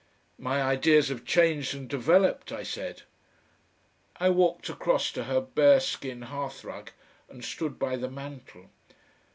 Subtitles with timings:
[0.39, 3.03] "My ideas have changed and developed," I said.
[4.19, 6.89] I walked across to her bearskin hearthrug,
[7.29, 8.71] and stood by the mantel.